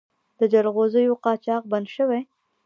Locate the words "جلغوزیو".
0.53-1.19